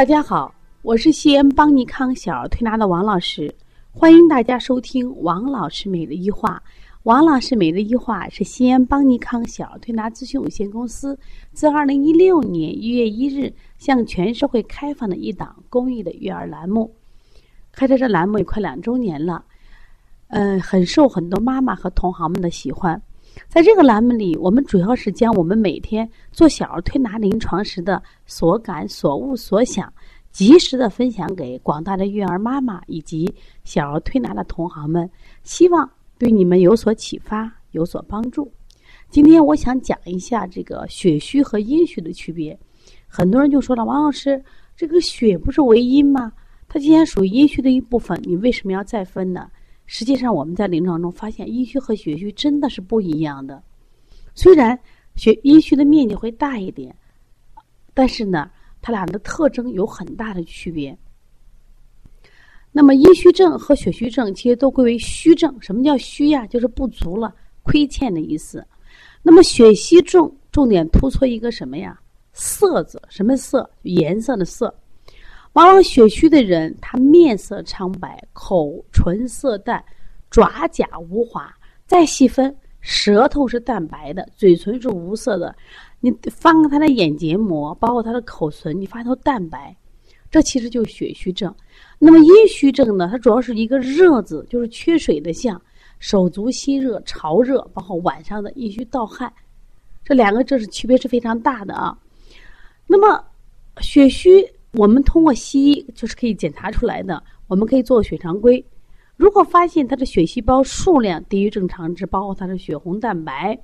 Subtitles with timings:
[0.00, 3.54] 大家好，我是西安邦尼康小儿推拿的王老师，
[3.92, 6.62] 欢迎大家收听王老师每日一话。
[7.02, 11.18] 王老师每日一话是西安邦尼康小儿推拿咨询有限公司
[11.52, 16.90] 自二零一六年一月一日向全社会开放的一档公益的育儿栏目。
[17.70, 19.44] 开设这栏目也快两周年了，
[20.28, 22.98] 嗯，很受很多妈妈和同行们的喜欢。
[23.48, 29.92] 在这个栏目里，我们主要是将我们每天做小儿推拿临床时的所感、所悟、所想，
[30.30, 33.32] 及时的分享给广大的育儿妈妈以及
[33.64, 35.10] 小儿推拿的同行们，
[35.42, 38.50] 希望对你们有所启发、有所帮助。
[39.10, 42.56] 今天我想讲一下这个血虚和阴虚的区别。
[43.08, 44.40] 很多人就说了：“王老师，
[44.76, 46.32] 这个血不是为阴吗？
[46.68, 49.50] 它既然属于阴虚的一部分，你为什么要再分呢？”
[49.92, 53.60] 实际上，我们在临床中发现，阴虚和血虚真的是不一样的。
[54.36, 54.78] 虽然
[55.16, 56.94] 血阴虚的面积会大一点，
[57.92, 58.48] 但是呢，
[58.80, 60.96] 它俩的特征有很大的区别。
[62.70, 65.52] 那么，阴虚症和血虚症其实都归为虚症。
[65.60, 66.46] 什么叫虚呀？
[66.46, 68.64] 就是不足了、亏欠的意思。
[69.24, 72.00] 那么，血虚症重点突出一个什么呀？
[72.32, 73.68] 色字，什么色？
[73.82, 74.72] 颜色的色。
[75.54, 79.84] 往往血虚的人，他面色苍白，口唇色淡，
[80.30, 81.52] 爪甲无华。
[81.86, 85.52] 再细分，舌头是淡白的，嘴唇是无色的。
[85.98, 89.76] 你翻开他的眼结膜，包括他的口唇，你发现都淡白。
[90.30, 91.52] 这其实就是血虚症。
[91.98, 93.08] 那么阴虚症呢？
[93.10, 95.60] 它主要是一个热字，就是缺水的象，
[95.98, 99.32] 手足心热、潮热，包括晚上的阴虚盗汗。
[100.04, 101.98] 这两个这是区别是非常大的啊。
[102.86, 103.20] 那么
[103.80, 104.48] 血虚。
[104.72, 108.64] 我们通过西医就是可以检查出来的，我们可以做血常规。
[109.16, 113.58] 如果发现他的血细胞数量低于正常值，包括他的血红蛋白，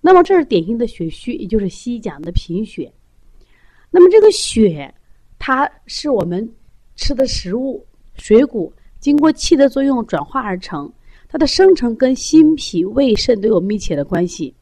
[0.00, 2.92] 那么这是典型的血虚，也就是西医讲的贫血。
[3.90, 4.94] 那么这个血，
[5.38, 6.48] 它是我们
[6.94, 7.84] 吃的食物、
[8.16, 10.92] 水谷经过气的作用转化而成，
[11.26, 14.54] 它的生成跟心、脾、胃、肾都有密切的关系。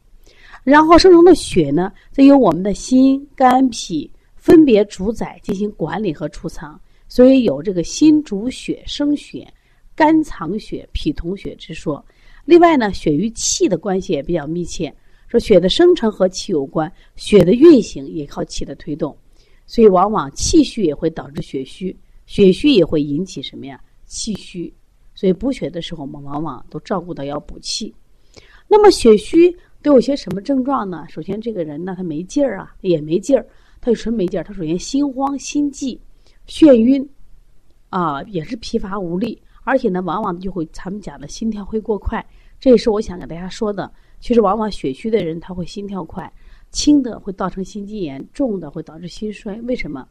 [0.63, 4.09] 然后生成的血呢，再由我们的心、肝、脾。
[4.47, 9.45] 分别主宰进行管理和储藏，所以有这个心主血生血，
[9.93, 12.01] 肝藏血，脾统血之说。
[12.45, 14.95] 另外呢，血与气的关系也比较密切，
[15.27, 19.13] 说血的生成和气有关，血的运行也靠气的推动，
[19.65, 21.93] 所以往往气虚也会导致血虚，
[22.25, 23.77] 血虚也会引起什么呀？
[24.05, 24.73] 气虚。
[25.13, 27.93] 所以补血的时候，我们往往都照顾到要补气。
[28.65, 29.53] 那么血虚
[29.83, 31.05] 都有些什么症状呢？
[31.09, 33.45] 首先，这个人呢，他没劲儿啊，也没劲儿。
[33.87, 35.97] 他纯没劲儿，他首先心慌、心悸、
[36.45, 37.09] 眩晕，
[37.89, 42.25] 啊，也是疲乏无力，而且呢，往往就会咱们讲的心跳会过快，
[42.59, 43.89] 这也是我想给大家说的。
[44.19, 46.29] 其实，往往血虚的人他会心跳快，
[46.69, 49.55] 轻的会造成心肌炎，重的会导致心衰。
[49.61, 50.05] 为什么？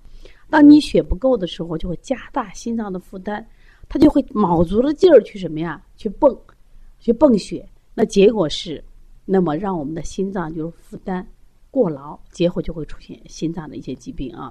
[0.49, 3.47] 当你血不够的时候，就会加大心脏的负担，
[3.91, 5.85] 他就会卯足了劲儿去什么呀？
[5.99, 6.35] 去泵，
[6.99, 7.69] 去泵血。
[7.93, 8.83] 那结果是，
[9.27, 11.27] 那么让我们的心脏就是负担。
[11.77, 14.51] 过劳，结后就会出现心脏的一些疾病啊。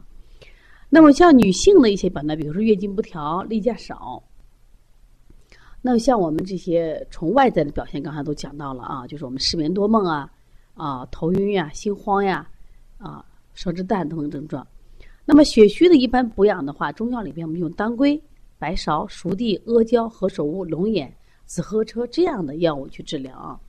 [0.89, 4.21] 那么像女性的一些表呢，比如说月经不调、例假少。
[5.81, 10.31] 那么像我们这些从外在的表现，刚才都讲到了啊，就是我们失眠多梦啊，
[10.75, 12.47] 啊头晕呀、心慌呀，
[12.99, 13.25] 啊
[13.55, 14.65] 舌质淡等等症状。
[15.25, 18.21] 那么血虚的一般补养的话，中药里边我们用当归、
[18.59, 21.11] 白芍、熟地、阿胶、何首乌、龙眼、
[21.45, 23.59] 紫河车这样的药物去治疗啊。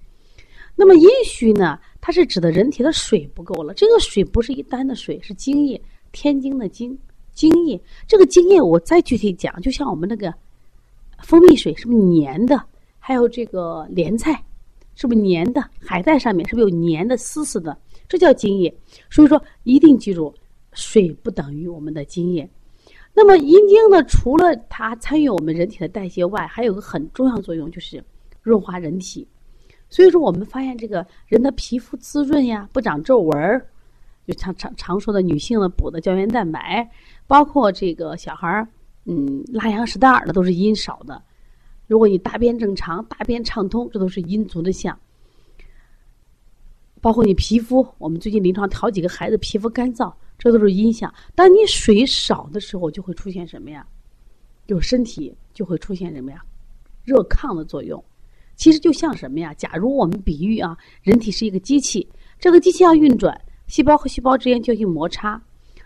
[0.79, 1.79] 那么阴虚呢？
[2.03, 3.73] 它是指的人体的水不够了。
[3.75, 5.81] 这个水不是一般的水，是精液，
[6.13, 6.97] 天津的精，
[7.33, 7.81] 精液。
[8.07, 10.33] 这个精液我再具体讲，就像我们那个
[11.23, 12.63] 蜂蜜水，是不是粘的？
[12.99, 14.41] 还有这个莲菜，
[14.95, 15.65] 是不是粘的？
[15.81, 17.77] 海带上面是不是有粘的、丝丝的？
[18.07, 18.73] 这叫精液。
[19.11, 20.33] 所以说，一定记住，
[20.75, 22.49] 水不等于我们的精液。
[23.15, 24.05] 那么阴经呢？
[24.05, 28.05] 除了它参与我们人体的代谢外，还有个很重要作用，就是
[28.43, 29.27] 润滑人体。
[29.89, 33.67] 所以说，我们发现这个人的皮肤滋润呀，不长皱纹儿，
[34.27, 36.91] 就常常常说的女性的补的胶原蛋白，
[37.27, 38.69] 包括这个小孩儿，
[39.05, 41.23] 嗯，拉羊屎蛋儿的都是阴少的。
[41.87, 44.99] 如果你大便正常、大便畅通，这都是阴足的象。
[47.01, 51.15] 包括你皮肤，我们最近临床好几个孩子皮肤干燥，这都是阴象。
[51.37, 53.87] 当你水少的时候，就会出现什么呀？
[54.67, 56.45] 就身体就会出现什么呀？
[57.05, 58.03] 热亢的作用。
[58.57, 59.55] 其实就像什么呀？
[59.55, 62.09] 假如我们比喻啊，人体是一个机器，
[62.39, 65.41] 这个机器要运转，细胞和细胞之间就要去摩擦。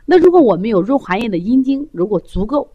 [0.07, 2.73] 那如果我们有润滑液的阴茎如果足够，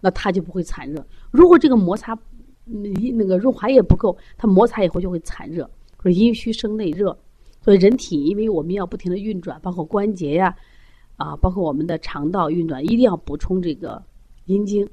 [0.00, 1.04] 那它就不会产热。
[1.30, 2.16] 如果这个摩擦，
[2.64, 5.68] 那个润滑液不够，它摩擦以后就会产热。
[6.02, 7.18] 说阴虚生内热，
[7.60, 10.54] 所以人体因为我们要不停的运转，包括关节呀，
[11.16, 14.02] 啊，包括我们的肠道运转，一定要补充这个
[14.44, 14.86] 阴精。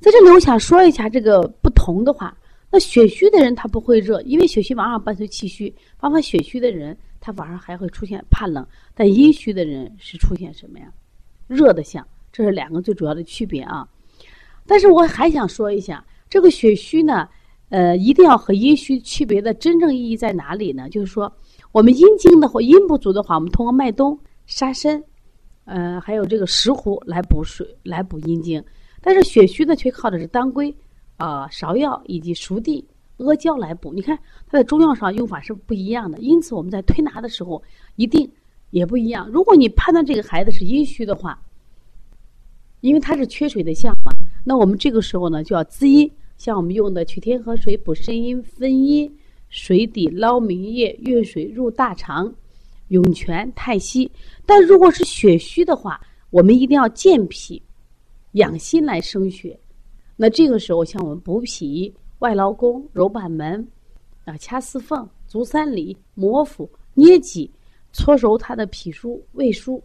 [0.00, 2.36] 在这里，我想说一下这个不同的话。
[2.76, 5.74] 那血虚的人他不会热，因为血虚往往伴随气虚。
[6.00, 10.92] 往往血虚的人他晚上还会出现怕冷，但阴虚的人是出现什么呀？
[11.46, 13.88] 热的象，这是两个最主要的区别啊。
[14.66, 17.26] 但是我还想说一下，这个血虚呢，
[17.70, 20.86] 呃，一定要和阴虚区别的真正意义在哪里呢？
[20.90, 21.32] 就是说，
[21.72, 25.02] 我们阴经的话，阴不足的话，我们通过麦冬、沙参，
[25.64, 28.62] 呃，还有这个石斛来补水、来补阴经。
[29.00, 30.76] 但是血虚呢，却靠的是当归。
[31.16, 32.84] 啊，芍药以及熟地、
[33.18, 37.62] 阿胶来补，你看它在中药上用法是不一样的，因此我们在推拿的时候
[37.96, 38.30] 一定
[38.70, 39.28] 也不一样。
[39.30, 41.40] 如果你判断这个孩子是阴虚的话，
[42.80, 44.12] 因为他是缺水的象嘛，
[44.44, 49.10] 那我们这个时候呢就要滋阴，像我们用的取天河水补肾阴、分阴、
[49.48, 52.32] 水底捞明液、越水入大肠、
[52.88, 54.10] 涌泉、太溪。
[54.44, 57.62] 但如果是血虚的话，我们一定要健脾、
[58.32, 59.58] 养心来生血。
[60.16, 63.66] 那这个时候，像我们补脾、外劳宫、揉板门，
[64.24, 67.50] 啊，掐四缝、足三里、摩腹、捏脊，
[67.92, 69.80] 搓揉他的脾腧、胃腧。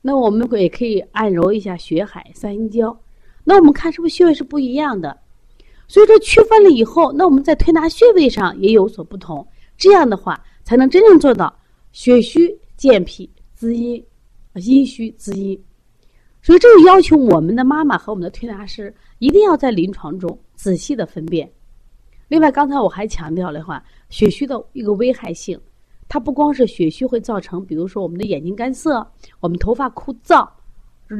[0.00, 2.98] 那我们也可以按揉一下血海、三阴交。
[3.44, 5.18] 那我们看是不是穴位是不一样的？
[5.86, 9.46] 所以说区分了以后，那我们在推拿穴位上也有所不同。
[9.76, 11.54] 这样的话，才能真正做到
[11.92, 14.02] 血虚健脾滋阴，
[14.54, 15.58] 阴虚滋阴。
[16.48, 21.46] 所以这就要求我们的妈妈和我们的推拿师一定要在临床中仔细的分辨。
[22.28, 25.60] 另外，刚才我还强调了话，血虚的一个危害性，
[26.08, 29.06] 它不光是血虚会造成，比如说我们的眼睛干涩，
[29.40, 30.48] 我们头发枯燥，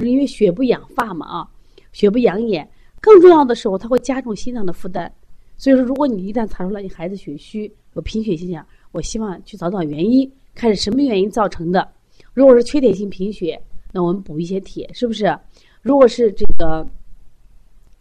[0.01, 1.49] 因为血不养发嘛啊，
[1.93, 2.67] 血不养眼。
[2.99, 5.13] 更重要的时候，它会加重心脏的负担。
[5.59, 11.87] 所以说，如果你一旦查出来你孩子血虚有贫血现象，我希望去找找原因，看是什么原因造成的。
[12.33, 13.61] 如果是缺铁性贫血。
[13.99, 15.37] 那我们补一些铁，是不是？
[15.83, 16.87] 如果是这个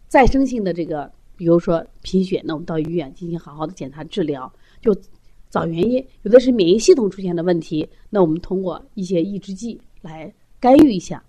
[0.06, 4.96] 再生性的这个，比如说贫血，那我们到医院进行好好的检查治疗，就
[5.50, 6.06] 找原因。
[6.22, 11.20] 有的是免疫系统出现的问题，那我们通过一些抑制剂来干预一下。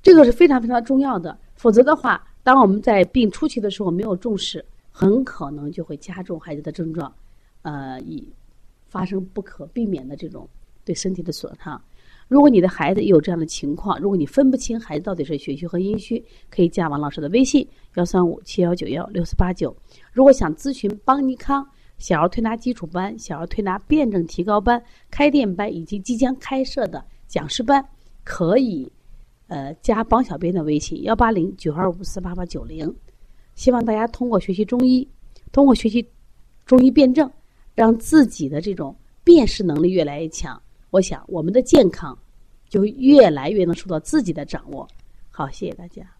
[0.00, 1.36] 这个是非常非常重要的。
[1.56, 7.12] 否则的话，当我们在病初期的时候没有重视，很可能就会加重孩子的症状，
[7.62, 8.32] 呃，以
[8.86, 10.48] 发生不可避免的这种
[10.84, 11.82] 对身体的损伤。
[12.28, 19.74] 如果你的孩子也有这样的情况，如果你分不清孩子到底是血虚和阴虚，可以加王老师的微信幺三五七幺九幺六四八九。
[20.12, 21.64] 如果想咨询邦尼康
[21.98, 27.82] 小儿推拿基础班、小儿推拿辩证提高班、开店班以及即将开设的讲师班，
[28.24, 28.90] 可以
[29.46, 32.92] 呃加邦小编的微信幺八零九二五四八八九零。
[33.54, 35.08] 希望大家通过学习中医，
[35.52, 36.06] 通过学习
[36.66, 37.30] 中医辩证，
[37.74, 40.60] 让自己的这种辨识能力越来越强。
[40.90, 42.16] 我想，我们的健康
[42.68, 44.88] 就越来越能受到自己的掌握。
[45.30, 46.15] 好，谢谢大家。